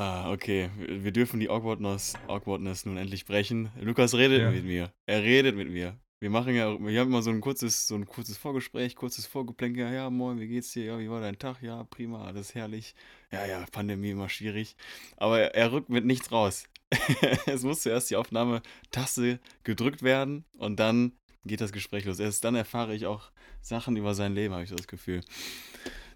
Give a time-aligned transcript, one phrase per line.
[0.00, 0.70] Ah, okay.
[0.78, 3.70] Wir dürfen die Awkwardness, Awkwardness nun endlich brechen.
[3.78, 4.50] Lukas redet Ja.
[4.50, 4.90] mit mir.
[5.04, 5.94] Er redet mit mir.
[6.20, 9.92] Wir machen ja, wir haben immer so ein kurzes, so ein kurzes Vorgespräch, kurzes Vorgeplänkel.
[9.92, 10.84] Ja, moin, wie geht's dir?
[10.86, 11.60] Ja, wie war dein Tag?
[11.60, 12.94] Ja, prima, alles herrlich.
[13.30, 14.74] Ja, ja, Pandemie immer schwierig.
[15.18, 16.64] Aber er, er rückt mit nichts raus.
[17.44, 21.12] es muss zuerst die Aufnahmetaste gedrückt werden und dann
[21.44, 22.20] geht das Gespräch los.
[22.20, 23.30] Erst dann erfahre ich auch
[23.60, 25.20] Sachen über sein Leben, habe ich so das Gefühl.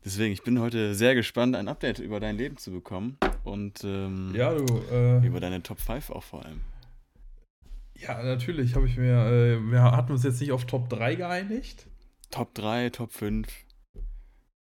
[0.04, 4.32] Deswegen, ich bin heute sehr gespannt, ein Update über dein Leben zu bekommen und ähm,
[4.34, 6.60] Ja, du, äh, über deine Top 5 auch vor allem.
[7.96, 11.86] ja, natürlich habe ich mir, äh, wir hatten uns jetzt nicht auf Top 3 geeinigt.
[12.30, 13.48] Top 3, Top 5.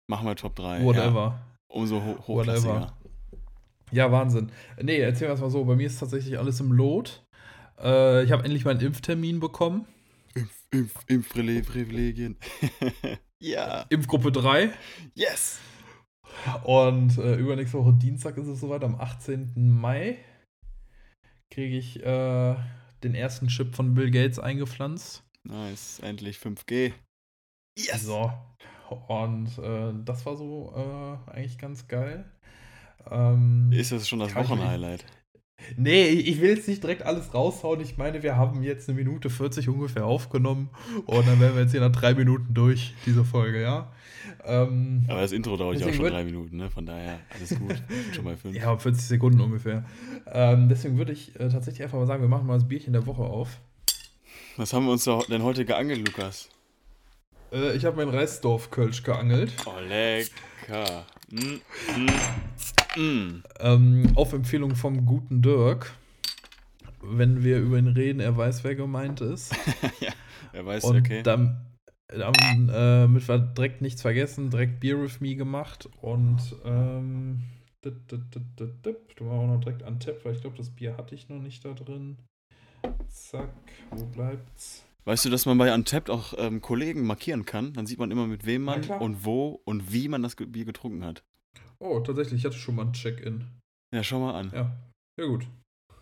[0.07, 0.79] Machen wir Top 3.
[0.79, 1.39] Ja, Whatever.
[1.67, 2.95] umso ho hochklassiger.
[3.91, 4.51] Ja, Wahnsinn.
[4.81, 7.25] Nee, erzähl wir mal so, bei mir ist tatsächlich alles im Lot.
[7.81, 9.85] Äh, ich habe endlich meinen Impftermin bekommen.
[10.33, 10.53] Impf,
[11.07, 12.37] Impf, Impfprivilegien.
[13.45, 13.85] ja.
[13.89, 14.71] Impfgruppe 3.
[15.13, 15.59] Yes.
[16.63, 19.53] Und äh, übernächste Woche Dienstag ist es soweit, am 18.
[19.55, 20.17] Mai
[21.51, 22.55] kriege ich äh,
[23.03, 25.23] den ersten Chip von Bill Gates eingepflanzt.
[25.43, 25.99] Nice.
[25.99, 26.93] Endlich 5G.
[27.97, 28.31] So.
[29.07, 32.25] Und äh, das war so äh, eigentlich ganz geil.
[33.09, 35.05] Ähm, Ist das schon das Wochenhighlight?
[35.77, 37.81] Nee, ich will jetzt nicht direkt alles raushauen.
[37.81, 40.69] Ich meine, wir haben jetzt eine Minute 40 ungefähr aufgenommen
[41.05, 43.91] und dann wären wir jetzt hier nach drei Minuten durch, diese Folge, ja.
[44.43, 46.69] Ähm, Aber das Intro dauert ja auch schon drei Minuten, ne?
[46.69, 47.75] Von daher, alles gut.
[48.13, 48.55] Schon bei 5.
[48.55, 49.85] ja, 40 Sekunden ungefähr.
[50.31, 53.05] Ähm, deswegen würde ich äh, tatsächlich einfach mal sagen, wir machen mal das Bierchen der
[53.05, 53.59] Woche auf.
[54.57, 56.49] Was haben wir uns denn heute geangelt, Lukas?
[57.51, 59.53] Äh, ich habe mein Reisdorf-Kölsch geangelt.
[59.65, 61.05] Oh, lecker.
[61.29, 62.09] Mm, mm,
[62.95, 63.43] mm.
[63.59, 65.93] Ähm, auf Empfehlung vom guten Dirk.
[67.01, 69.55] Wenn wir über ihn reden, er weiß, wer gemeint ist.
[70.51, 71.21] Wer weiß, Und okay.
[71.21, 71.65] dann,
[72.07, 77.41] dann äh, mit wir direkt nichts vergessen, direkt Beer with Me gemacht und ähm,
[77.83, 78.97] dit, dit, dit, dit, dit.
[79.17, 81.41] du war auch noch direkt an Tap, weil ich glaube, das Bier hatte ich noch
[81.41, 82.17] nicht da drin.
[83.09, 83.49] Zack,
[83.91, 84.85] wo bleibt's?
[85.03, 87.73] Weißt du, dass man bei Untapped auch ähm, Kollegen markieren kann?
[87.73, 91.05] Dann sieht man immer, mit wem man und wo und wie man das Bier getrunken
[91.05, 91.23] hat.
[91.85, 93.45] Oh, tatsächlich, ich hatte schon mal ein Check-in.
[93.93, 94.51] Ja, schau mal an.
[94.53, 94.75] Ja,
[95.19, 95.45] ja gut,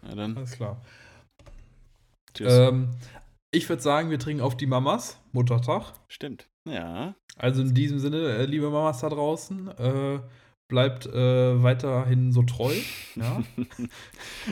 [0.07, 0.81] Ja, dann alles klar.
[2.33, 2.51] tschüss.
[2.53, 2.89] Ähm,
[3.53, 5.93] ich würde sagen, wir trinken auf die Mamas, Muttertag.
[6.07, 6.47] Stimmt.
[6.69, 7.15] Ja.
[7.37, 10.19] Also in diesem Sinne, äh, liebe Mamas da draußen, äh,
[10.71, 12.73] bleibt äh, weiterhin so treu.
[13.15, 13.43] Ja?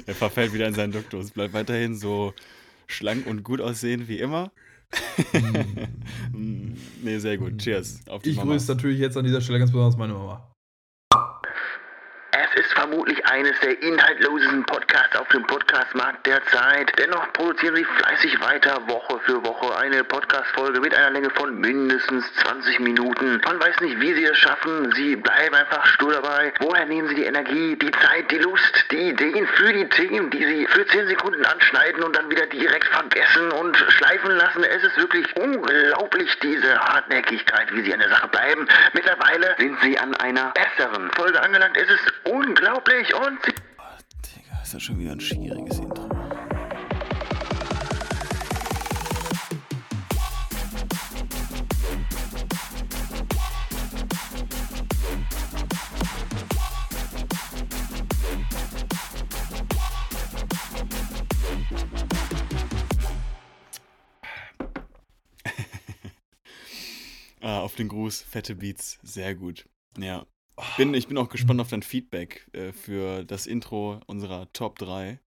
[0.05, 1.31] er verfällt wieder in seinen Duktus.
[1.31, 2.33] Bleibt weiterhin so
[2.87, 4.51] schlank und gut aussehen wie immer.
[6.33, 7.57] Mm, nee, sehr gut.
[7.59, 8.01] Cheers.
[8.09, 8.53] Auf die Ich Mamas.
[8.67, 10.50] grüße natürlich jetzt an dieser Stelle ganz besonders meine Mama.
[12.53, 16.91] Es ist vermutlich eines der inhaltlosesten Podcasts auf dem Podcastmarkt derzeit.
[16.97, 22.25] Dennoch produzieren sie fleißig weiter, Woche für Woche, eine Podcast-Folge mit einer Länge von mindestens
[22.43, 23.39] 20 Minuten.
[23.45, 24.91] Man weiß nicht, wie sie es schaffen.
[24.95, 26.51] Sie bleiben einfach stur dabei.
[26.59, 30.45] Woher nehmen sie die Energie, die Zeit, die Lust, die Ideen für die Themen, die
[30.45, 34.65] sie für 10 Sekunden anschneiden und dann wieder direkt vergessen und schleifen lassen?
[34.65, 38.67] Es ist wirklich unglaublich, diese Hartnäckigkeit, wie sie an der Sache bleiben.
[38.91, 41.77] Mittlerweile sind sie an einer besseren Folge angelangt.
[41.77, 42.40] Es ist unglaublich
[43.13, 43.53] und sie
[44.35, 46.09] Digga, ist das schon wieder ein schwieriges Intro.
[67.41, 69.67] ah, auf den Gruß, fette Beats, sehr gut.
[69.97, 70.25] Ja.
[70.59, 74.77] Ich bin, ich bin auch gespannt auf dein Feedback äh, für das Intro unserer Top
[74.79, 75.09] 3.
[75.11, 75.19] Äh,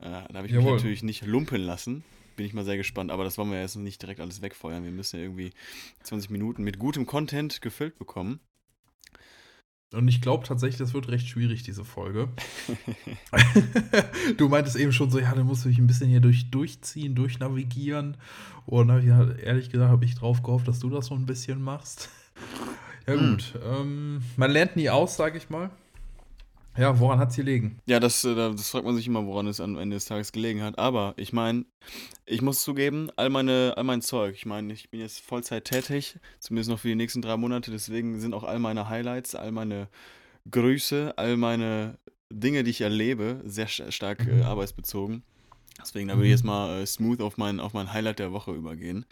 [0.00, 0.76] da habe ich mich Jawohl.
[0.76, 2.04] natürlich nicht lumpen lassen.
[2.36, 4.84] Bin ich mal sehr gespannt, aber das wollen wir jetzt nicht direkt alles wegfeuern.
[4.84, 5.52] Wir müssen ja irgendwie
[6.02, 8.40] 20 Minuten mit gutem Content gefüllt bekommen.
[9.94, 12.28] Und ich glaube tatsächlich, das wird recht schwierig, diese Folge.
[14.36, 17.14] du meintest eben schon so, ja, da musst du dich ein bisschen hier durch, durchziehen,
[17.14, 18.16] durchnavigieren.
[18.66, 21.62] Und ich, ja, ehrlich gesagt, habe ich drauf gehofft, dass du das so ein bisschen
[21.62, 22.10] machst.
[23.06, 23.30] Ja, Hm.
[23.30, 23.54] gut.
[23.64, 25.70] Ähm, man lernt nie aus, sage ich mal.
[26.76, 27.78] Ja, woran hat es gelegen?
[27.86, 30.62] Ja, das, äh, das fragt man sich immer, woran es am Ende des Tages gelegen
[30.62, 30.78] hat.
[30.78, 31.64] Aber ich meine,
[32.26, 36.18] ich muss zugeben, all, meine, all mein Zeug, ich meine, ich bin jetzt Vollzeit tätig,
[36.38, 39.88] zumindest noch für die nächsten drei Monate, deswegen sind auch all meine Highlights, all meine
[40.50, 41.96] Grüße, all meine
[42.30, 44.40] Dinge, die ich erlebe, sehr sta- stark Mhm.
[44.40, 45.22] äh, arbeitsbezogen.
[45.80, 48.52] Deswegen, da würde ich jetzt mal äh, smooth auf mein, auf mein Highlight der Woche
[48.52, 49.06] übergehen.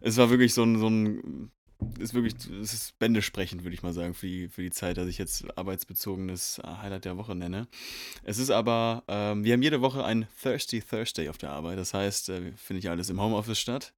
[0.00, 1.50] Es war wirklich so ein, so ein
[1.98, 5.06] ist wirklich, es ist bändesprechend, würde ich mal sagen, für die, für die Zeit, dass
[5.06, 7.68] ich jetzt arbeitsbezogenes äh, Highlight der Woche nenne.
[8.24, 11.78] Es ist aber, ähm, wir haben jede Woche ein Thirsty Thursday auf der Arbeit.
[11.78, 13.92] Das heißt, äh, findet ja alles im Homeoffice statt.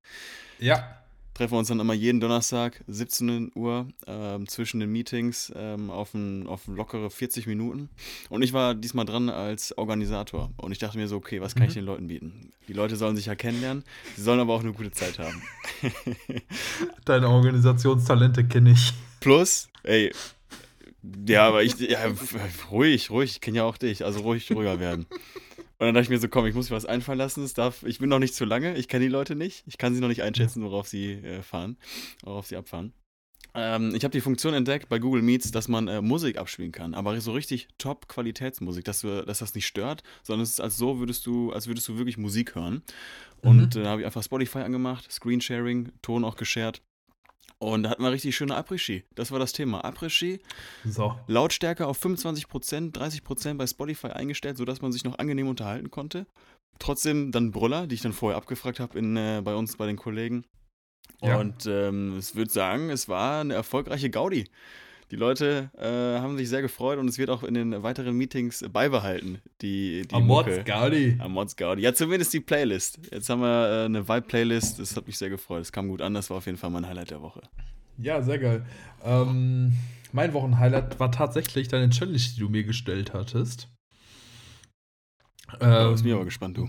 [0.59, 1.00] Ja.
[1.35, 6.13] Treffen wir uns dann immer jeden Donnerstag, 17 Uhr, ähm, zwischen den Meetings ähm, auf,
[6.15, 7.89] ein, auf lockere 40 Minuten.
[8.29, 10.51] Und ich war diesmal dran als Organisator.
[10.57, 11.81] Und ich dachte mir so, okay, was kann ich Mhm.
[11.81, 12.51] den Leuten bieten?
[12.69, 13.85] Die Leute sollen sich ja kennenlernen,
[14.17, 15.43] sie sollen aber auch eine gute Zeit haben.
[17.05, 18.93] Deine Organisationstalente kenne ich.
[19.21, 20.13] Plus, ey,
[21.27, 21.99] ja, aber ich, ja,
[22.71, 25.07] ruhig, ruhig, ich kenne ja auch dich, also ruhig ruhiger werden.
[25.81, 27.43] Und dann dachte ich mir so, komm, ich muss mir was einfallen lassen.
[27.43, 29.95] Es darf, ich bin noch nicht zu lange, ich kenne die Leute nicht, ich kann
[29.95, 31.79] sie noch nicht einschätzen, worauf sie äh, fahren,
[32.23, 32.93] worauf sie abfahren.
[33.55, 36.95] Ähm, ich habe die Funktion entdeckt bei Google Meets, dass man äh, Musik abspielen kann,
[36.95, 40.99] aber so richtig Top-Qualitätsmusik, dass, du, dass das nicht stört, sondern es ist als so,
[40.99, 42.83] würdest du, als würdest du wirklich Musik hören.
[43.43, 43.81] Und Mhm.
[43.81, 46.83] äh, da habe ich einfach Spotify angemacht, Screensharing, Ton auch geshared.
[47.59, 49.05] Und da hatten wir richtig schöne Après-Ski.
[49.15, 49.85] Das war das Thema.
[49.85, 50.41] Après-Ski,
[50.85, 51.19] So.
[51.27, 56.27] Lautstärke auf 25%, 30% bei Spotify eingestellt, sodass man sich noch angenehm unterhalten konnte.
[56.79, 60.45] Trotzdem dann Brüller, die ich dann vorher abgefragt habe äh, bei uns, bei den Kollegen.
[61.23, 61.39] Ja.
[61.39, 64.49] Und ähm, ich würde sagen, es war eine erfolgreiche Gaudi.
[65.11, 68.65] Die Leute äh, haben sich sehr gefreut und es wird auch in den weiteren Meetings
[68.73, 70.63] beibehalten, die, die Mucke.
[70.63, 71.17] Gaudi.
[71.19, 71.83] Am Mods Gaudi.
[71.83, 73.01] Ja, zumindest die Playlist.
[73.11, 74.79] Jetzt haben wir äh, eine Vibe-Playlist.
[74.79, 75.63] Das hat mich sehr gefreut.
[75.63, 76.15] Es kam gut an.
[76.15, 77.43] Das war auf jeden Fall mein Highlight der Woche.
[77.99, 78.65] Ja, sehr geil.
[79.05, 79.73] Ähm,
[80.13, 83.69] mein Wochenhighlight war tatsächlich deine Challenge, die du mir gestellt hattest.
[85.59, 86.69] Da Ähm, ist mir aber gespannt, du.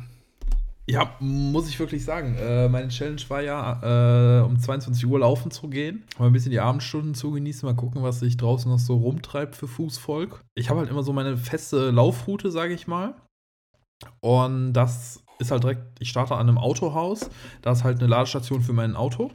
[0.90, 2.36] Ja, muss ich wirklich sagen.
[2.36, 6.04] Äh, meine Challenge war ja, äh, um 22 Uhr laufen zu gehen.
[6.20, 9.56] Mal ein bisschen die Abendstunden zu genießen, mal gucken, was sich draußen noch so rumtreibt
[9.56, 10.42] für Fußvolk.
[10.56, 13.14] Ich habe halt immer so meine feste Laufroute, sage ich mal.
[14.20, 17.30] Und das ist halt direkt, ich starte an einem Autohaus.
[17.62, 19.32] Da ist halt eine Ladestation für mein Auto.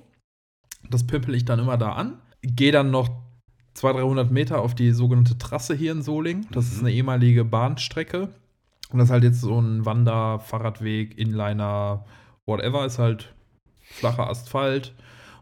[0.91, 2.21] Das pimpel ich dann immer da an.
[2.43, 3.09] Gehe dann noch
[3.75, 6.47] 200, 300 Meter auf die sogenannte Trasse hier in Solingen.
[6.51, 6.87] Das ist Mhm.
[6.87, 8.29] eine ehemalige Bahnstrecke.
[8.91, 12.05] Und das ist halt jetzt so ein Wander-, Fahrradweg, Inliner,
[12.45, 13.35] whatever, ist halt
[13.81, 14.95] flacher Asphalt.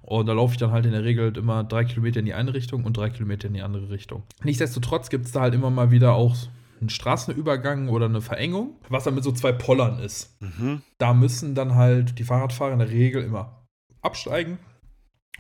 [0.03, 2.35] Und da laufe ich dann halt in der Regel halt immer drei Kilometer in die
[2.35, 4.23] eine Richtung und drei Kilometer in die andere Richtung.
[4.43, 6.37] Nichtsdestotrotz gibt es da halt immer mal wieder auch
[6.81, 10.37] einen Straßenübergang oder eine Verengung, was dann mit so zwei Pollern ist.
[10.43, 10.83] Mhm.
[10.99, 13.67] Da müssen dann halt die Fahrradfahrer in der Regel immer
[14.03, 14.59] absteigen,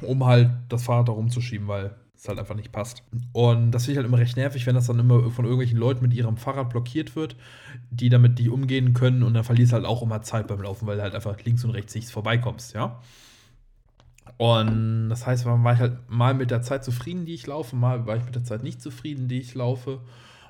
[0.00, 3.02] um halt das Fahrrad da rumzuschieben, weil es halt einfach nicht passt.
[3.32, 6.02] Und das finde ich halt immer recht nervig, wenn das dann immer von irgendwelchen Leuten
[6.02, 7.36] mit ihrem Fahrrad blockiert wird,
[7.90, 11.00] die damit nicht umgehen können und dann verlierst halt auch immer Zeit beim Laufen, weil
[11.00, 13.00] halt einfach links und rechts nichts vorbeikommst, ja.
[14.38, 17.76] Und das heißt, man war ich halt mal mit der Zeit zufrieden, die ich laufe,
[17.76, 20.00] mal war ich mit der Zeit nicht zufrieden, die ich laufe.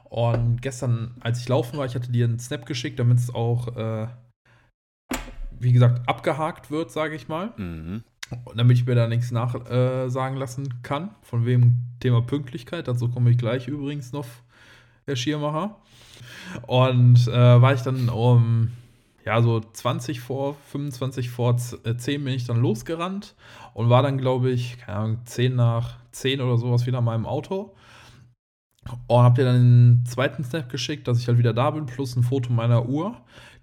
[0.04, 3.76] Und gestern, als ich laufen war, ich hatte dir einen Snap geschickt, damit es auch,
[3.76, 4.06] äh,
[5.58, 7.52] wie gesagt, abgehakt wird, sage ich mal.
[7.56, 8.04] Mhm.
[8.56, 11.10] Damit ich mir da nichts nachsagen äh, lassen kann.
[11.22, 12.88] Von wem Thema Pünktlichkeit.
[12.88, 14.26] Dazu komme ich gleich übrigens noch,
[15.06, 15.76] Herr Schiermacher.
[16.66, 17.32] Und äh,
[17.62, 18.70] war ich dann um,
[19.24, 23.34] ja, so 20 vor, 25 vor z- äh, 10 bin ich dann losgerannt
[23.72, 27.26] und war dann, glaube ich, keine Ahnung, 10 nach 10 oder sowas wieder in meinem
[27.26, 27.74] Auto.
[29.06, 32.16] Und hab dir dann den zweiten Snap geschickt, dass ich halt wieder da bin, plus
[32.16, 33.16] ein Foto meiner Uhr,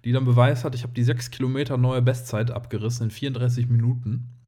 [0.04, 4.41] die dann Beweis hat, ich habe die 6 Kilometer neue Bestzeit abgerissen in 34 Minuten.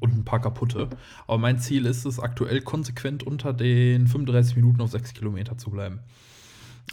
[0.00, 0.88] Und ein paar kaputte.
[1.26, 5.70] Aber mein Ziel ist es, aktuell konsequent unter den 35 Minuten auf 6 Kilometer zu
[5.70, 6.00] bleiben.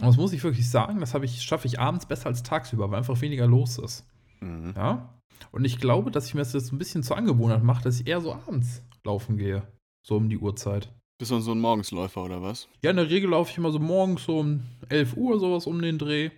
[0.00, 2.90] Und das muss ich wirklich sagen, das habe ich, schaffe ich abends besser als tagsüber,
[2.90, 4.06] weil einfach weniger los ist.
[4.40, 4.74] Mhm.
[4.76, 5.14] Ja?
[5.52, 8.06] Und ich glaube, dass ich mir das jetzt ein bisschen zur Angewohnheit mache, dass ich
[8.06, 9.62] eher so abends laufen gehe.
[10.06, 10.92] So um die Uhrzeit.
[11.18, 12.68] Bist du so ein Morgensläufer oder was?
[12.82, 15.82] Ja, in der Regel laufe ich immer so morgens so um 11 Uhr sowas um
[15.82, 16.30] den Dreh.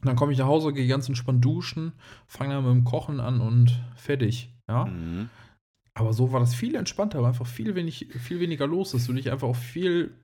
[0.00, 1.92] Und dann komme ich nach Hause, gehe ganz entspannt duschen,
[2.26, 4.50] fange dann mit dem Kochen an und fertig.
[4.68, 4.86] Ja.
[4.86, 5.28] Mhm.
[5.96, 9.16] Aber so war das viel entspannter, weil einfach viel, wenig, viel weniger los ist und
[9.16, 10.20] ich einfach auch viel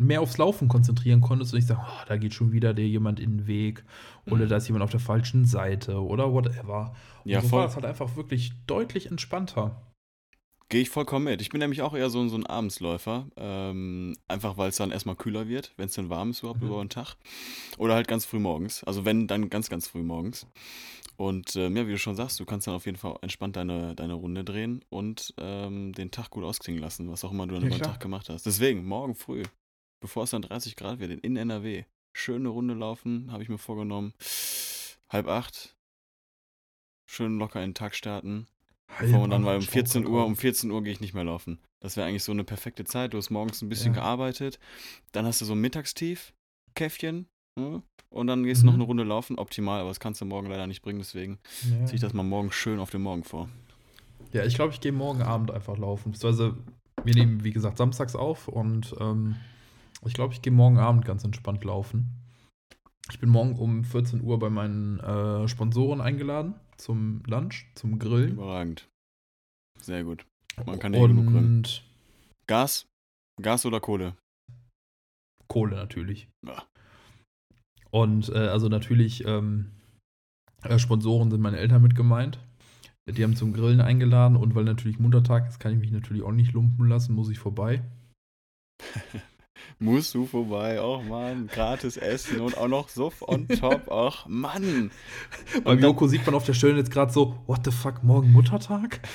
[0.00, 3.20] mehr aufs Laufen konzentrieren konntest und ich sage, oh, da geht schon wieder dir jemand
[3.20, 3.84] in den Weg
[4.26, 4.48] oder Mhm.
[4.48, 6.94] da ist jemand auf der falschen Seite oder whatever.
[7.24, 7.58] Und Ja, so voll.
[7.60, 9.86] war das halt einfach wirklich deutlich entspannter.
[10.70, 11.42] Gehe ich vollkommen mit.
[11.42, 13.26] Ich bin nämlich auch eher so, ein- so ein Abendsläufer.
[13.36, 16.68] Ähm, einfach weil es dann erstmal kühler wird, wenn es dann warm ist überhaupt Mhm.
[16.68, 17.16] über den Tag.
[17.76, 18.82] Oder halt ganz früh morgens.
[18.84, 20.46] Also wenn, dann ganz, ganz früh morgens.
[21.16, 23.94] Und ähm, ja, wie du schon sagst, du kannst dann auf jeden Fall entspannt deine,
[23.94, 27.62] deine Runde drehen und ähm, den Tag gut ausklingen lassen, was auch immer du dann
[27.64, 27.84] Ja, über den.
[27.84, 28.46] Tag gemacht hast.
[28.46, 29.42] Deswegen, morgen früh,
[30.00, 34.14] bevor es dann 30 Grad wird, in NRW, schöne Runde laufen, habe ich mir vorgenommen.
[35.10, 35.76] Halb acht.
[37.06, 38.46] Schön locker in den Tag starten.
[38.98, 41.58] Bevor man dann, weil um 14 Uhr, um 14 Uhr gehe ich nicht mehr laufen.
[41.80, 43.12] Das wäre eigentlich so eine perfekte Zeit.
[43.12, 44.00] Du hast morgens ein bisschen Ja.
[44.00, 44.58] gearbeitet,
[45.12, 46.32] dann hast du so ein Mittagstief,
[46.74, 47.26] Käffchen?
[47.56, 48.80] Und dann gehst du noch Mhm.
[48.80, 49.38] eine Runde laufen.
[49.38, 51.38] Optimal, aber das kannst du morgen leider nicht bringen, deswegen
[51.70, 51.84] Ja.
[51.86, 53.48] ziehe ich das mal morgen schön auf den Morgen vor.
[54.32, 56.12] Ja, ich glaube, ich gehe morgen Abend einfach laufen.
[56.12, 56.56] Beziehungsweise,
[57.04, 59.36] wir nehmen, wie gesagt, samstags auf und ähm,
[60.04, 62.08] ich glaube, ich gehe morgen Abend ganz entspannt laufen.
[63.10, 68.32] Ich bin morgen um 14 Uhr bei meinen äh, Sponsoren eingeladen zum Lunch, zum Grillen.
[68.32, 68.88] Überragend.
[69.80, 70.24] Sehr gut.
[70.64, 71.56] Man kann nicht genug rennen.
[71.58, 71.84] Und
[72.46, 72.86] Gas?
[73.40, 74.16] Gas oder Kohle?
[75.48, 76.28] Kohle natürlich.
[76.46, 76.64] Ja.
[77.92, 79.70] Und äh, also natürlich, ähm,
[80.62, 82.38] äh, Sponsoren sind meine Eltern mit gemeint.
[83.06, 86.32] Die haben zum Grillen eingeladen und weil natürlich Muttertag ist, kann ich mich natürlich auch
[86.32, 87.82] nicht lumpen lassen, muss ich vorbei.
[89.78, 94.90] Musst du vorbei, oh Mann, gratis essen und auch noch Suff on top, ach Mann.
[95.64, 99.00] Beim Joko sieht man auf der Stirn jetzt gerade so, what the fuck, morgen Muttertag?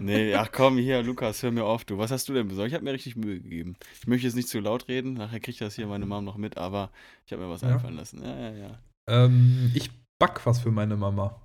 [0.00, 1.98] Nee, ach komm, hier, Lukas, hör mir auf, du.
[1.98, 2.68] Was hast du denn besorgt?
[2.68, 3.76] Ich habe mir richtig Mühe gegeben.
[4.00, 6.56] Ich möchte jetzt nicht zu laut reden, nachher kriegt das hier meine Mom noch mit,
[6.56, 6.90] aber
[7.26, 7.68] ich habe mir was Ja.
[7.74, 8.22] einfallen lassen.
[8.22, 8.78] Ja, ja, ja.
[9.08, 11.40] Ähm, ich back was für meine Mama.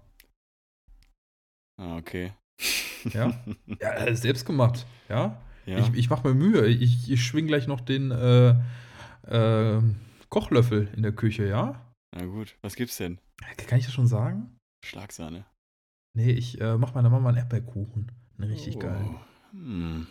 [1.79, 2.33] Ah, okay.
[3.13, 3.33] Ja?
[3.81, 5.39] Ja, äh, selbst gemacht, ja?
[5.67, 5.77] Ja.
[5.79, 6.65] Ich, ich mache mir Mühe.
[6.67, 8.55] Ich, ich schwing gleich noch den äh,
[9.27, 9.81] äh,
[10.29, 11.81] Kochlöffel in der Küche, ja?
[12.15, 13.19] Na gut, was gibt's denn?
[13.67, 14.57] Kann ich das schon sagen?
[14.85, 15.45] Schlagsahne.
[16.15, 18.11] Nee, ich äh, mache meiner Mama einen Erdbeerkuchen.
[18.37, 18.79] Einen richtig Oh.
[18.79, 19.05] geil.
[19.51, 20.07] Hm.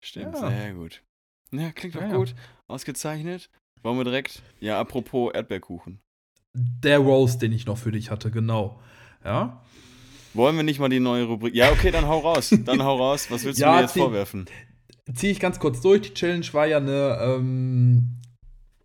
[0.00, 0.48] Stimmt, Ja.
[0.48, 1.02] sehr gut.
[1.52, 2.16] Ja, klingt doch Ja, ja.
[2.16, 2.34] gut.
[2.68, 3.50] Ausgezeichnet.
[3.82, 4.42] Wollen wir direkt?
[4.60, 6.00] Ja, apropos Erdbeerkuchen.
[6.54, 8.80] Der Roast, den ich noch für dich hatte, genau.
[9.24, 9.64] Ja?
[10.34, 11.54] Wollen wir nicht mal die neue Rubrik?
[11.54, 12.54] Ja, okay, dann hau raus.
[12.64, 13.30] Dann hau raus.
[13.30, 14.46] Was willst du Ja, mir jetzt zieh- vorwerfen?
[15.14, 16.02] Ziehe ich ganz kurz durch.
[16.02, 18.20] Die Challenge war ja eine, ähm,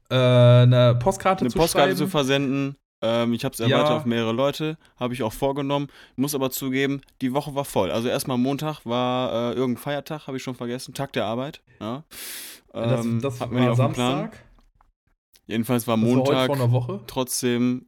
[0.10, 1.98] äh, eine Postkarte Eine zu Postkarte schreiben.
[1.98, 2.75] zu versenden.
[3.01, 3.68] Ähm, ich habe es Ja.
[3.68, 4.77] erweitert auf mehrere Leute.
[5.00, 5.88] Habe ich auch vorgenommen.
[6.16, 7.92] Muss aber zugeben, die Woche war voll.
[7.92, 10.94] Also erstmal Montag war äh, irgendein Feiertag, habe ich schon vergessen.
[10.96, 11.62] Tag der Arbeit.
[11.80, 12.04] Ja.
[12.74, 13.75] das Ähm, das hatten wir nicht war.
[13.75, 14.44] Samstag.
[15.46, 17.00] Jedenfalls war Das war heute Montag vor einer Woche.
[17.08, 17.86] trotzdem.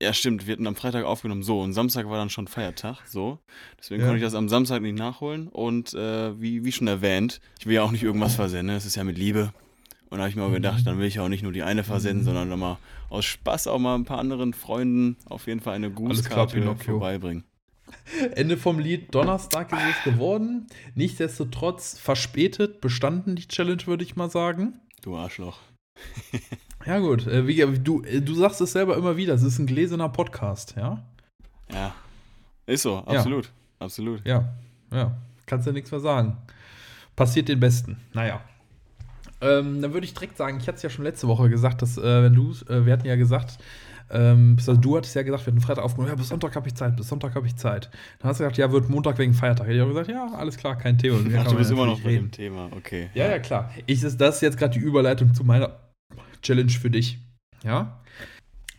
[0.00, 1.42] Ja, stimmt, wir hatten am Freitag aufgenommen.
[1.42, 3.06] So, und Samstag war dann schon Feiertag.
[3.06, 3.38] So.
[3.78, 4.06] Deswegen Ja.
[4.08, 5.48] konnte ich das am Samstag nicht nachholen.
[5.48, 8.76] Und äh, wie, wie schon erwähnt, ich will ja auch nicht irgendwas versenden.
[8.76, 9.52] Es ist ja mit Liebe.
[10.10, 10.54] Und da habe ich mir auch Mhm.
[10.54, 12.24] gedacht, dann will ich ja auch nicht nur die eine versenden, Mhm.
[12.26, 15.90] sondern dann mal aus Spaß auch mal ein paar anderen Freunden auf jeden Fall eine
[15.90, 16.92] Grußkarte Pinocchio.
[16.98, 17.44] vorbeibringen.
[18.34, 20.66] Ende vom Lied Donnerstag ist es geworden.
[20.94, 24.80] Nichtsdestotrotz verspätet bestanden die Challenge, würde ich mal sagen.
[25.02, 25.58] Du Arschloch.
[26.86, 27.26] Ja, gut.
[27.26, 30.74] Äh, wie, du, äh, du sagst es selber immer wieder, es ist ein gläserner Podcast,
[30.76, 31.02] ja?
[31.72, 31.94] Ja.
[32.66, 33.50] Ist so, absolut.
[33.78, 34.24] Absolut.
[34.26, 34.52] Ja,
[34.92, 35.16] ja.
[35.46, 36.36] Kannst ja nichts mehr sagen.
[37.14, 37.98] Passiert den Besten.
[38.12, 38.40] Naja.
[39.40, 41.98] Ähm, dann würde ich direkt sagen, ich hatte es ja schon letzte Woche gesagt, dass,
[41.98, 43.58] äh, wenn du, äh, wir hatten ja gesagt,
[44.08, 46.74] ähm, also du hattest ja gesagt, wir hatten Freitag aufgenommen, ja, bis Sonntag habe ich
[46.74, 47.90] Zeit, bis Sonntag habe ich Zeit.
[48.20, 49.66] Dann hast du gesagt, ja, wird Montag wegen Feiertag.
[49.66, 51.18] Hätte ich auch gesagt, ja, alles klar, kein Thema.
[51.38, 52.26] Ach, du bist immer noch bei reden.
[52.26, 52.70] dem Thema.
[52.76, 53.10] Okay.
[53.14, 53.70] Ja, ja, klar.
[53.86, 55.72] Ich, das das ist jetzt gerade die Überleitung zu meiner
[56.46, 57.18] Challenge für dich.
[57.64, 58.00] Ja.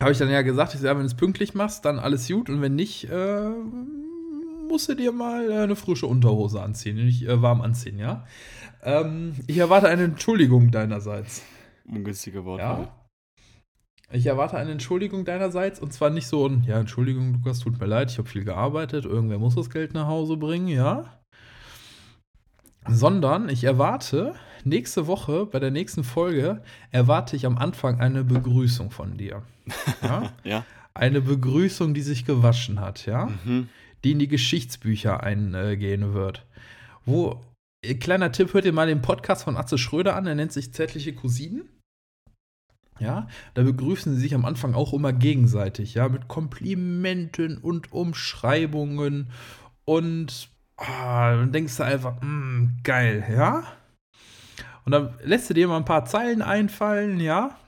[0.00, 2.48] Habe ich dann ja gesagt, ich sage, wenn du es pünktlich machst, dann alles gut.
[2.48, 3.50] Und wenn nicht, äh,
[4.68, 8.24] musst du dir mal äh, eine frische Unterhose anziehen, nicht äh, warm anziehen, ja.
[8.82, 11.42] Ähm, ich erwarte eine Entschuldigung deinerseits.
[11.86, 12.82] Ungünstige Wortwahl.
[12.82, 12.94] Ja.
[14.10, 17.86] Ich erwarte eine Entschuldigung deinerseits und zwar nicht so ein, ja, Entschuldigung, Lukas, tut mir
[17.86, 21.20] leid, ich habe viel gearbeitet, irgendwer muss das Geld nach Hause bringen, ja.
[22.86, 24.34] Sondern ich erwarte,
[24.64, 29.42] nächste Woche, bei der nächsten Folge, erwarte ich am Anfang eine Begrüßung von dir.
[30.02, 30.32] Ja?
[30.44, 30.64] Ja.
[30.94, 33.68] Eine Begrüßung, die sich gewaschen hat, ja Mhm.
[34.04, 36.44] die in die Geschichtsbücher eingehen wird.
[37.06, 37.40] Wo,
[37.84, 40.72] äh, kleiner Tipp, hört ihr mal den Podcast von Atze Schröder an, der nennt sich
[40.72, 41.68] Zärtliche Cousinen.
[43.00, 49.30] Ja, da begrüßen sie sich am Anfang auch immer gegenseitig, ja, mit Komplimenten und Umschreibungen
[49.84, 53.62] und ah, dann denkst du einfach, mm, geil, ja.
[54.88, 57.58] Und dann lässt du dir mal ein paar Zeilen einfallen, ja.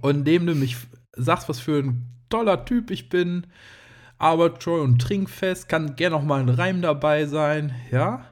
[0.00, 0.76] Und indem du mich
[1.16, 3.48] sagst, was für ein toller Typ ich bin,
[4.18, 8.26] Arbeitsscheu und Trinkfest, kann gerne noch mal ein Reim dabei sein, ja.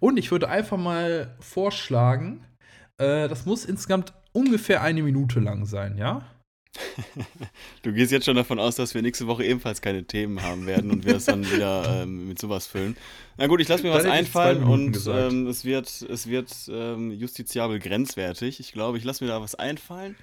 [0.00, 2.42] Und ich würde einfach mal vorschlagen,
[2.96, 6.22] äh, das muss insgesamt ungefähr eine Minute lang sein, ja.
[7.82, 10.90] Du gehst jetzt schon davon aus, dass wir nächste Woche ebenfalls keine Themen haben werden
[10.90, 12.96] und wir es dann wieder ähm, mit sowas füllen.
[13.36, 17.10] Na gut, ich lasse mir Dann was einfallen und ähm, es wird, es wird ähm,
[17.10, 18.60] justiziabel grenzwertig.
[18.60, 20.16] Ich glaube, ich lasse mir da was einfallen.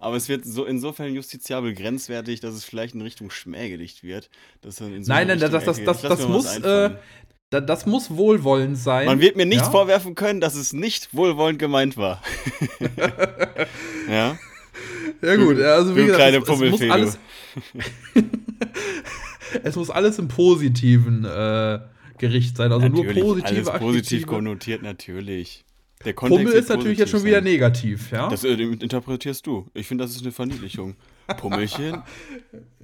[0.00, 4.30] Aber es wird so insofern justiziabel grenzwertig, dass es vielleicht in Richtung Schmähgedicht wird.
[4.60, 6.90] Dass dann in so Nein, nein, das, das, das, das, was muss, äh,
[7.50, 9.06] da, das muss wohlwollend sein.
[9.06, 9.70] Man wird mir nicht ja?
[9.70, 12.22] vorwerfen können, dass es nicht wohlwollend gemeint war.
[14.08, 14.38] ja?
[15.20, 17.18] Ja gut, also wie gesagt, es, es, muss alles,
[19.62, 21.80] es muss alles im positiven äh,
[22.18, 24.26] Gericht sein, also nur natürlich, positive alles positiv Adjektive.
[24.26, 25.64] konnotiert, natürlich.
[26.04, 27.44] Der Kontext Pummel ist natürlich positiv jetzt schon wieder sein.
[27.44, 28.28] negativ, ja?
[28.28, 29.68] Das äh, interpretierst du.
[29.74, 30.94] Ich finde, das ist eine Verniedlichung.
[31.38, 32.02] Pummelchen.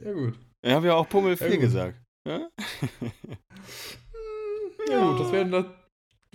[0.04, 0.34] ja gut.
[0.62, 2.00] Ich habe ja auch Pummel 4 Ja, gesagt.
[2.26, 2.48] Ja?
[4.90, 5.66] Ja, gut, das werden das.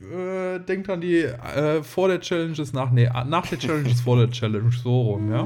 [0.01, 4.01] Äh, denkt an die äh, vor der Challenge ist nach, nee, nach der Challenge ist
[4.01, 5.45] vor der Challenge, so rum, ja?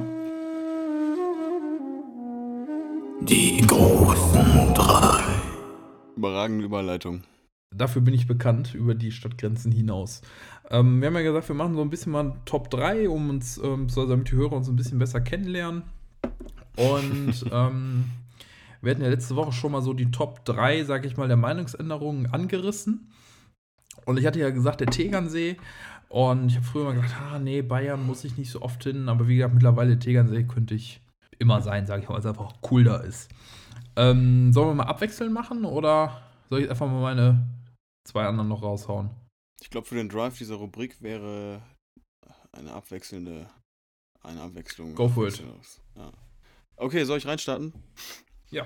[3.26, 5.24] Die großen drei.
[6.18, 7.24] Überragende Überleitung.
[7.74, 10.22] dafür bin ich bekannt, über die Stadtgrenzen hinaus.
[10.70, 13.58] Ähm, wir haben ja gesagt, wir machen so ein bisschen mal Top 3, um uns,
[13.64, 15.84] ähm, so, damit die Hörer uns ein bisschen besser kennenlernen.
[16.76, 18.06] Und ähm,
[18.82, 21.38] wir hatten ja letzte Woche schon mal so die Top 3, sag ich mal, der
[21.38, 23.12] Meinungsänderungen angerissen.
[24.06, 25.56] Und ich hatte ja gesagt, der Tegernsee.
[26.10, 29.08] Und ich habe früher mal gesagt, ah, nee, Bayern muss ich nicht so oft hin.
[29.08, 31.00] Aber wie gesagt, mittlerweile Tegernsee könnte ich
[31.44, 33.30] immer sein, sage ich mal, weil es einfach cool da ist.
[33.96, 37.48] Ähm, sollen wir mal abwechselnd machen oder soll ich einfach mal meine
[38.04, 39.12] zwei anderen noch raushauen?
[39.62, 41.62] Ich glaube, für den Drive dieser Rubrik wäre
[42.54, 43.48] eine abwechselnde,
[44.22, 44.96] eine Abwechslung.
[44.96, 45.44] Go for it.
[45.96, 46.12] Ja.
[46.76, 47.74] Okay, soll ich reinstarten?
[48.50, 48.66] Ja.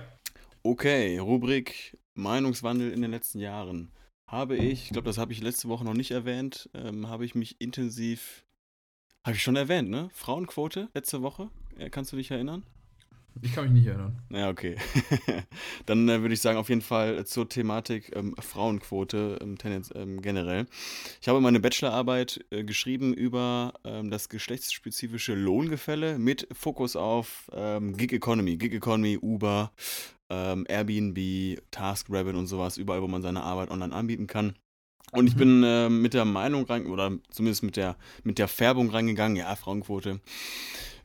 [0.63, 3.91] Okay, Rubrik Meinungswandel in den letzten Jahren.
[4.29, 7.33] Habe ich, ich glaube, das habe ich letzte Woche noch nicht erwähnt, ähm, habe ich
[7.33, 8.45] mich intensiv,
[9.25, 10.09] habe ich schon erwähnt, ne?
[10.11, 11.49] Frauenquote letzte Woche.
[11.77, 12.63] Äh, kannst du dich erinnern?
[13.41, 14.19] Ich kann mich nicht erinnern.
[14.29, 14.77] Ja, okay.
[15.85, 20.21] Dann äh, würde ich sagen, auf jeden Fall zur Thematik ähm, Frauenquote ähm, tendenz, ähm,
[20.21, 20.65] generell.
[21.21, 27.95] Ich habe meine Bachelorarbeit äh, geschrieben über ähm, das geschlechtsspezifische Lohngefälle mit Fokus auf ähm,
[27.95, 28.57] Gig Economy.
[28.57, 29.71] Gig Economy, Uber,
[30.29, 34.55] ähm, Airbnb, TaskRabbit und sowas, überall, wo man seine Arbeit online anbieten kann.
[35.11, 35.39] Und ich mhm.
[35.39, 39.55] bin äh, mit der Meinung rein, oder zumindest mit der, mit der Färbung reingegangen, ja,
[39.55, 40.19] Frauenquote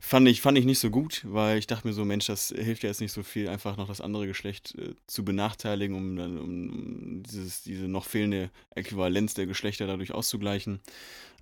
[0.05, 2.83] Fand ich, fand ich nicht so gut, weil ich dachte mir so, Mensch, das hilft
[2.83, 6.37] ja jetzt nicht so viel, einfach noch das andere Geschlecht äh, zu benachteiligen, um, um,
[6.39, 10.81] um dieses, diese noch fehlende Äquivalenz der Geschlechter dadurch auszugleichen.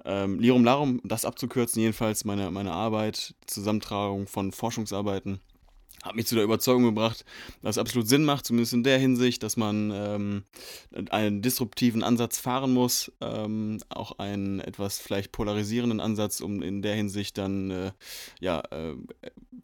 [0.05, 5.39] Ähm, Lirum Larum, das abzukürzen, jedenfalls meine, meine Arbeit, Zusammentragung von Forschungsarbeiten
[6.03, 7.25] hat mich zu der Überzeugung gebracht,
[7.61, 10.43] dass es absolut Sinn macht, zumindest in der Hinsicht, dass man ähm,
[11.09, 16.95] einen disruptiven Ansatz fahren muss, ähm, auch einen etwas vielleicht polarisierenden Ansatz, um in der
[16.95, 17.91] Hinsicht dann äh,
[18.39, 18.95] ja, äh,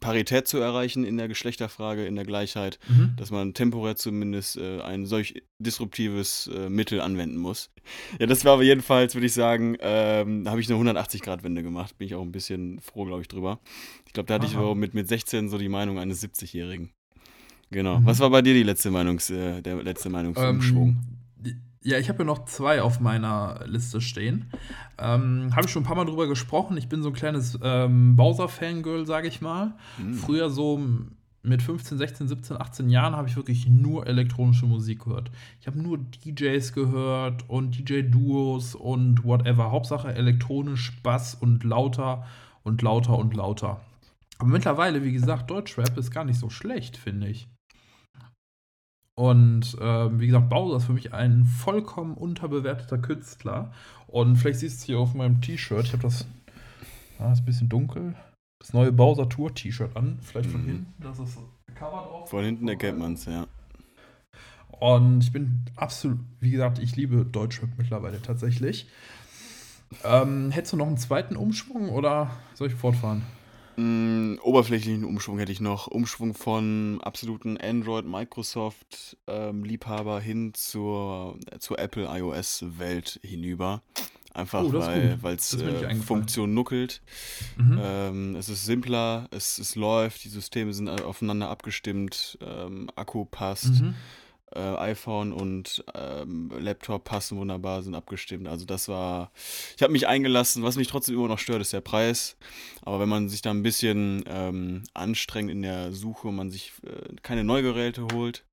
[0.00, 3.14] Parität zu erreichen in der Geschlechterfrage, in der Gleichheit, mhm.
[3.16, 7.70] dass man temporär zumindest äh, ein solch disruptives äh, Mittel anwenden muss.
[8.18, 11.98] Ja, das war aber jedenfalls, würde ich sagen, ähm, da habe ich eine 180-Grad-Wende gemacht.
[11.98, 13.58] Bin ich auch ein bisschen froh, glaube ich, drüber.
[14.06, 14.70] Ich glaube, da hatte Aha.
[14.70, 16.90] ich mit, mit 16 so die Meinung eines 70-Jährigen.
[17.70, 18.00] Genau.
[18.00, 18.06] Mhm.
[18.06, 20.88] Was war bei dir die letzte Meinungs, äh, der letzte Meinungsumschwung?
[20.88, 24.50] Ähm, ja, ich habe ja noch zwei auf meiner Liste stehen.
[24.98, 26.76] Ähm, habe ich schon ein paar Mal drüber gesprochen.
[26.76, 29.74] Ich bin so ein kleines ähm, Bowser-Fangirl, sage ich mal.
[29.96, 30.14] Mhm.
[30.14, 30.80] Früher so
[31.42, 35.30] mit 15, 16, 17, 18 Jahren habe ich wirklich nur elektronische Musik gehört.
[35.60, 39.70] Ich habe nur DJs gehört und DJ-Duos und whatever.
[39.70, 42.26] Hauptsache elektronisch, Bass und lauter
[42.64, 43.80] und lauter und lauter.
[44.38, 47.48] Aber mittlerweile, wie gesagt, Deutschrap ist gar nicht so schlecht, finde ich.
[49.16, 53.72] Und äh, wie gesagt, Bowser ist für mich ein vollkommen unterbewerteter Künstler.
[54.06, 55.86] Und vielleicht siehst du es hier auf meinem T-Shirt.
[55.86, 56.26] Ich habe das.
[57.18, 58.14] Ah, ist ein bisschen dunkel
[58.58, 60.18] das neue Bowser Tour T-Shirt an.
[60.22, 60.66] Vielleicht von mhm.
[60.66, 61.38] hinten, das ist
[61.74, 62.30] Cover drauf.
[62.30, 63.46] Von hinten erkennt man es, ja.
[64.70, 68.88] Und ich bin absolut, wie gesagt, ich liebe Deutschrap mittlerweile tatsächlich.
[70.04, 73.22] Ähm, hättest du noch einen zweiten Umschwung oder soll ich fortfahren?
[73.78, 75.86] Mm, oberflächlichen Umschwung hätte ich noch.
[75.86, 83.82] Umschwung von absoluten Android, Microsoft ähm, Liebhaber hin zur, zur Apple iOS Welt hinüber.
[84.34, 87.02] Einfach oh, weil es äh, Funktion nuckelt.
[87.56, 87.80] Mhm.
[87.80, 93.80] Ähm, es ist simpler, es, es läuft, die Systeme sind aufeinander abgestimmt, ähm, Akku passt.
[93.80, 93.94] Mhm.
[94.54, 98.48] Äh, iPhone und ähm, Laptop passen wunderbar, sind abgestimmt.
[98.48, 99.30] Also das war,
[99.76, 100.62] ich habe mich eingelassen.
[100.62, 102.36] Was mich trotzdem immer noch stört, ist der Preis.
[102.82, 106.72] Aber wenn man sich da ein bisschen ähm, anstrengt in der Suche und man sich
[106.84, 108.44] äh, keine Neugeräte holt,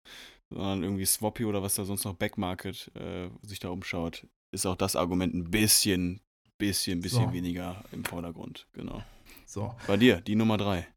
[0.49, 4.75] sondern irgendwie Swappy oder was da sonst noch Backmarket äh, sich da umschaut, ist auch
[4.75, 6.21] das Argument ein bisschen,
[6.57, 7.33] bisschen, bisschen so.
[7.33, 8.67] weniger im Vordergrund.
[8.73, 9.01] Genau.
[9.45, 9.73] So.
[9.87, 10.87] Bei dir, die Nummer drei.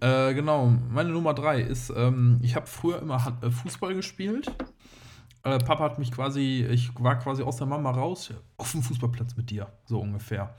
[0.00, 4.52] Äh, genau, meine Nummer drei ist, ähm, ich habe früher immer äh, Fußball gespielt.
[5.42, 9.36] Äh, Papa hat mich quasi, ich war quasi aus der Mama raus, auf dem Fußballplatz
[9.36, 10.54] mit dir, so ungefähr.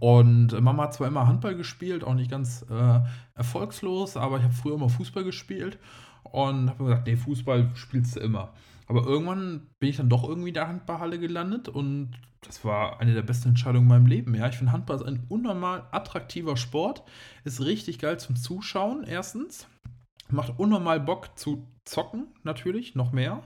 [0.00, 3.00] Und Mama hat zwar immer Handball gespielt, auch nicht ganz äh,
[3.34, 5.78] erfolgslos, aber ich habe früher immer Fußball gespielt
[6.32, 8.52] und habe mir gesagt, nee, Fußball spielst du immer.
[8.86, 12.12] Aber irgendwann bin ich dann doch irgendwie in der Handballhalle gelandet und
[12.42, 14.34] das war eine der besten Entscheidungen in meinem Leben.
[14.34, 17.02] Ja, ich finde Handball ist ein unnormal attraktiver Sport,
[17.44, 19.66] ist richtig geil zum Zuschauen, erstens.
[20.28, 23.42] Macht unnormal Bock zu zocken, natürlich, noch mehr.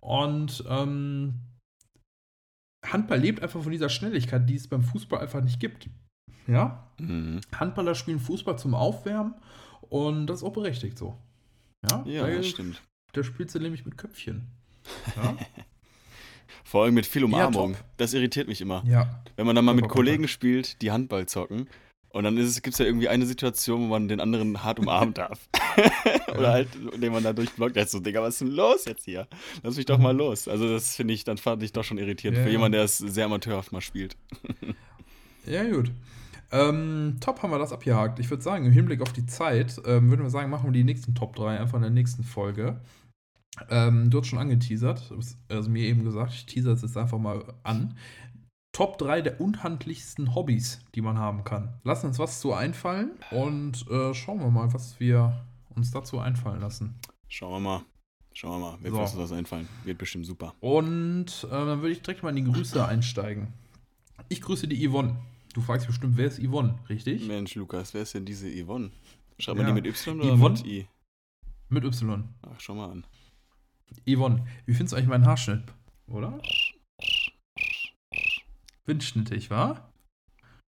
[0.00, 1.40] Und ähm,
[2.84, 5.88] Handball lebt einfach von dieser Schnelligkeit, die es beim Fußball einfach nicht gibt.
[6.46, 6.90] Ja?
[6.98, 7.40] Mhm.
[7.54, 9.34] Handballer spielen Fußball zum Aufwärmen
[9.88, 11.18] und das ist auch berechtigt so.
[11.88, 12.82] Ja, ja das stimmt.
[13.12, 14.48] Da spielst du nämlich mit Köpfchen.
[15.16, 15.36] Ja?
[16.64, 17.72] Vor allem mit viel Umarmung.
[17.72, 18.82] Ja, das irritiert mich immer.
[18.86, 19.22] Ja.
[19.36, 21.68] Wenn man dann mal mit Kollegen spielt, die Handball zocken
[22.10, 25.48] Und dann gibt es ja irgendwie eine Situation, wo man den anderen hart umarmen darf.
[26.36, 27.76] Oder halt, indem man da durchblockt.
[27.76, 29.28] Jetzt so, Digga, was ist denn los jetzt hier?
[29.62, 30.48] Lass mich doch mal los.
[30.48, 32.98] Also, das finde ich, dann fand ich doch schon irritierend Ja, für jemanden, der es
[32.98, 34.16] sehr amateurhaft mal spielt.
[35.46, 35.90] Ja, gut.
[36.52, 38.18] Ähm, top haben wir das abgehakt.
[38.20, 40.84] Ich würde sagen, im Hinblick auf die Zeit, ähm, würden wir sagen, machen wir die
[40.84, 42.80] nächsten Top 3 einfach in der nächsten Folge.
[43.70, 46.96] Ähm, du hast schon angeteasert, du hast also mir eben gesagt, ich teaser es jetzt
[46.96, 47.96] einfach mal an.
[48.72, 51.80] Top 3 der unhandlichsten Hobbys, die man haben kann.
[51.82, 55.40] Lass uns was zu einfallen und äh, schauen wir mal, was wir
[55.74, 56.94] uns dazu einfallen lassen.
[57.28, 57.82] Schauen wir mal.
[58.34, 58.82] Schauen wir mal.
[58.82, 59.00] Wird So.
[59.00, 59.66] uns was einfallen.
[59.84, 60.54] Wird bestimmt super.
[60.60, 63.48] Und äh, dann würde ich direkt mal in die Grüße einsteigen.
[64.28, 65.16] Ich grüße die Yvonne.
[65.56, 67.26] Du fragst bestimmt, wer ist Yvonne, richtig?
[67.26, 68.90] Mensch, Lukas, wer ist denn diese Yvonne?
[69.38, 69.72] Schreibt man Ja.
[69.74, 70.54] die mit Y oder Yvonne?
[70.58, 70.86] mit I?
[71.70, 72.28] Mit Y.
[72.42, 73.06] Ach, schau mal an.
[74.06, 75.62] Yvonne, wie findest du eigentlich meinen Haarschnitt?
[76.08, 76.42] Oder?
[78.84, 79.90] Windschnittig, wa?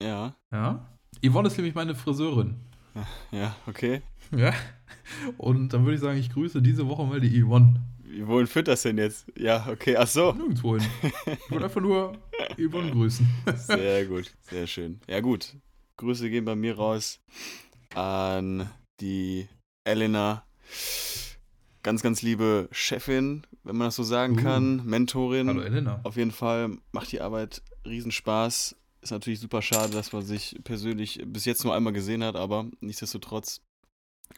[0.02, 0.88] Ja, Ja.
[1.22, 2.56] Yvonne ist nämlich meine Friseurin.
[3.32, 4.02] ja, okay.
[4.32, 4.54] Ja.
[5.38, 7.82] Und dann würde ich sagen, ich grüße diese Woche mal die Yvonne.
[8.22, 9.26] Wohin führt das denn jetzt?
[9.38, 10.32] Ja, okay, ach so.
[10.34, 10.88] Nirgendwo hin.
[11.26, 12.14] Ich wollte einfach nur
[12.58, 13.28] Yvonne grüßen.
[13.58, 15.02] Sehr gut, sehr schön.
[15.08, 15.56] Ja, gut.
[15.98, 17.20] Grüße gehen bei mir raus
[17.96, 18.70] an
[19.02, 19.48] die
[19.84, 20.46] Elena.
[21.84, 24.42] Ganz, ganz liebe Chefin, wenn man das so sagen Uh.
[24.44, 24.86] kann.
[24.86, 25.48] Mentorin.
[25.48, 26.00] Hallo Elena.
[26.04, 28.76] Auf jeden Fall macht die Arbeit Riesenspaß.
[29.02, 32.68] Ist natürlich super schade, dass man sich persönlich bis jetzt nur einmal gesehen hat, aber
[32.82, 33.62] nichtsdestotrotz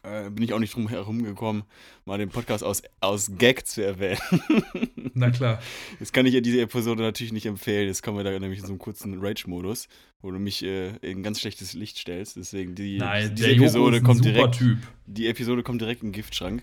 [0.02, 1.64] äh, bin ich auch nicht drum herum gekommen,
[2.04, 4.20] mal den Podcast aus, aus Gag zu erwähnen.
[5.14, 5.60] Na klar.
[5.98, 7.86] Jetzt kann ich dir diese Episode natürlich nicht empfehlen.
[7.86, 9.88] Jetzt kommen wir da nämlich in so einen kurzen Rage-Modus,
[10.22, 12.36] wo du mich äh, in ganz schlechtes Licht stellst.
[12.36, 14.54] Deswegen die, diese der Joko Episode kommt direkt.
[14.54, 14.78] Typ.
[15.06, 16.62] Die Episode kommt direkt in den Giftschrank.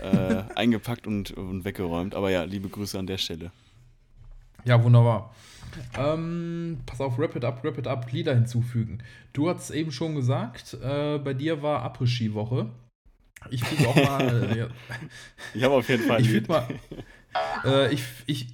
[0.00, 2.14] Äh, eingepackt und, und weggeräumt.
[2.14, 3.52] Aber ja, liebe Grüße an der Stelle.
[4.64, 5.34] Ja, wunderbar.
[5.96, 8.98] Ähm, pass auf, Wrap it up, Wrap it up, Lieder hinzufügen.
[9.32, 12.70] Du hast eben schon gesagt, äh, bei dir war Après-Ski-Woche.
[13.50, 14.50] Ich füge auch mal.
[14.52, 14.68] äh, ja,
[15.54, 16.66] Ich habe auf jeden Fall ich füge mal.
[17.64, 18.48] Äh, ich, ich.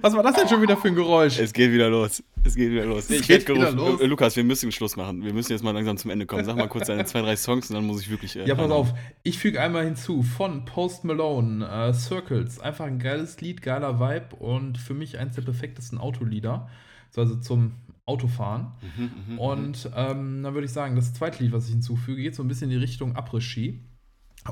[0.00, 1.38] Was war das denn schon wieder für ein Geräusch?
[1.38, 2.22] Es geht wieder los.
[2.44, 3.04] Es geht wieder los.
[3.04, 3.98] Es ich geht werd wieder gerufen.
[4.00, 4.08] los.
[4.08, 5.24] Lukas, wir müssen Schluss machen.
[5.24, 6.44] Wir müssen jetzt mal langsam zum Ende kommen.
[6.44, 8.36] Sag mal kurz deine zwei, drei Songs und dann muss ich wirklich.
[8.36, 8.92] Äh, Ja, pass auf.
[9.22, 12.60] Ich füge einmal hinzu von Post Malone, äh, Circles.
[12.60, 16.68] Einfach ein geiles Lied, geiler Vibe und für mich eins der perfektesten Autolieder.
[17.10, 17.72] So, Also zum
[18.06, 18.72] Autofahren.
[18.96, 22.34] Mhm, mhm, Und ähm, dann würde ich sagen, das zweite Lied, was ich hinzufüge, geht
[22.34, 23.80] so ein bisschen in die Richtung Après-Ski.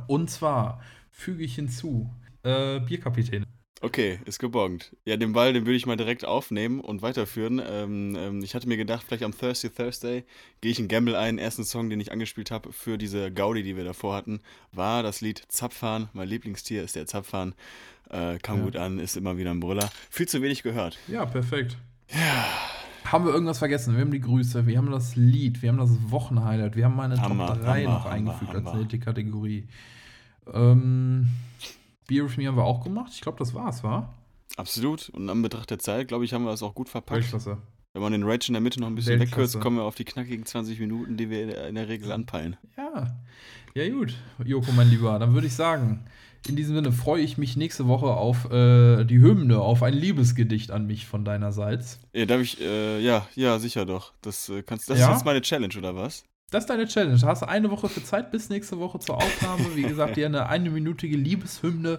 [0.06, 2.10] Und zwar füge ich hinzu
[2.44, 3.44] äh, Bierkapitän.
[3.80, 4.96] Okay, ist gebongt.
[5.04, 7.62] Ja, den Ball, den würde ich mal direkt aufnehmen und weiterführen.
[7.64, 10.24] Ähm, ähm, ich hatte mir gedacht, vielleicht am Thursday Thursday
[10.60, 11.38] gehe ich einen Gamble ein.
[11.38, 14.40] Ersten Song, den ich angespielt habe für diese Gaudi, die wir davor hatten,
[14.72, 16.08] war das Lied Zapfhahn.
[16.12, 17.54] Mein Lieblingstier ist der Zapfhahn.
[18.10, 18.64] Äh, kam Ja.
[18.64, 19.88] gut an, ist immer wieder ein Brüller.
[20.10, 20.98] Viel zu wenig gehört.
[21.06, 21.76] Ja, perfekt.
[23.04, 23.94] Haben wir irgendwas vergessen?
[23.94, 27.20] Wir haben die Grüße, wir haben das Lied, wir haben das Wochenhighlight, wir haben meine
[27.20, 29.68] Hammer, Top 3 Hammer, noch Hammer, eingefügt als nette Kategorie.
[30.52, 31.28] Ähm,
[32.08, 33.12] Beer with Me haben wir auch gemacht.
[33.14, 34.12] Ich glaube, das war's, war?
[34.56, 35.08] Absolut.
[35.10, 37.20] Und an Betracht der Zeit, glaube ich, haben wir das auch gut verpackt.
[37.22, 37.58] Weltklasse.
[37.92, 39.40] Wenn man den Rage in der Mitte noch ein bisschen Weltklasse.
[39.42, 42.56] wegkürzt, kommen wir auf die knackigen 20 Minuten, die wir in der Regel anpeilen.
[42.76, 43.06] Ja.
[43.74, 45.18] Ja, gut, Joko, mein Lieber.
[45.18, 46.04] Dann würde ich sagen,
[46.48, 50.70] in diesem Sinne freue ich mich nächste Woche auf äh, die Hymne, auf ein Liebesgedicht
[50.70, 52.00] an mich von deinerseits.
[52.12, 54.12] Ja, darf ich, äh, ja, ja, sicher doch.
[54.22, 55.08] Das äh, kannst, das Ja?
[55.08, 56.24] ist jetzt meine Challenge, oder was?
[56.50, 57.20] Das ist deine Challenge.
[57.22, 59.76] Hast du eine Woche für Zeit bis nächste Woche zur Aufnahme.
[59.76, 61.98] Wie gesagt, dir eine einminütige Liebeshymne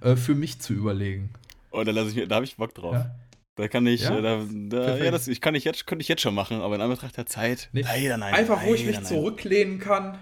[0.00, 1.30] äh, für mich zu überlegen.
[1.72, 2.94] Oh, da lasse ich mir, da habe ich Bock drauf.
[2.94, 3.14] Ja?
[3.56, 4.16] Da kann ich, Ja?
[4.18, 6.76] äh, da, da, ja, das ich kann ich jetzt, könnte ich jetzt schon machen, aber
[6.76, 7.82] in Anbetracht der Zeit, Nee.
[7.82, 8.32] leider nein.
[8.34, 9.18] Einfach, wo ich leider mich nein.
[9.18, 10.16] zurücklehnen kann.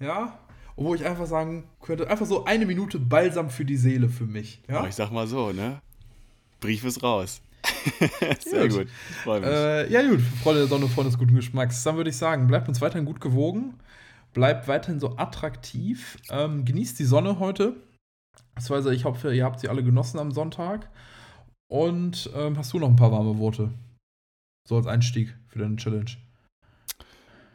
[0.00, 0.38] Ja?
[0.74, 4.24] Und wo ich einfach sagen könnte, einfach so eine Minute Balsam für die Seele für
[4.24, 4.62] mich.
[4.68, 4.78] Ja?
[4.78, 5.82] Aber ich sag mal so, ne?
[6.60, 7.42] Brief ist raus.
[8.40, 8.78] Sehr Gut.
[8.78, 8.88] gut.
[9.10, 9.48] Ich freue mich.
[9.48, 11.82] Äh, ja, gut, Freunde der Sonne, Freunde des guten Geschmacks.
[11.82, 13.74] Dann würde ich sagen, bleibt uns weiterhin gut gewogen.
[14.34, 16.18] Bleibt weiterhin so attraktiv.
[16.30, 17.76] Ähm, genießt die Sonne heute.
[18.54, 20.90] Beziehungsweise, ich hoffe, ihr habt sie alle genossen am Sonntag.
[21.68, 23.70] Und ähm, hast du noch ein paar warme Worte?
[24.68, 26.10] So als Einstieg für deine Challenge.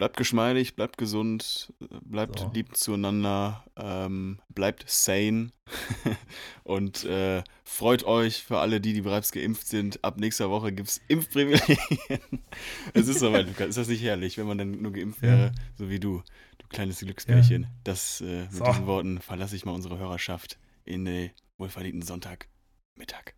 [0.03, 2.51] Bleibt geschmeidig, bleibt gesund, bleibt So.
[2.53, 5.51] lieb zueinander, ähm, bleibt sane
[6.65, 10.03] und äh, freut euch für alle, die, die bereits geimpft sind.
[10.03, 11.79] Ab nächster Woche gibt es Impfprivilegien.
[12.93, 13.69] es ist soweit, Lukas.
[13.69, 15.29] Ist das nicht herrlich, wenn man dann nur geimpft Ja.
[15.29, 16.21] wäre, so wie du,
[16.57, 17.67] du kleines Glückspärchen.
[17.85, 18.65] Das, äh, mit So.
[18.65, 23.35] diesen Worten verlasse ich mal unsere Hörerschaft in den wohlverdienten Sonntagmittag.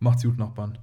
[0.00, 0.80] Macht's gut, Nachbarn.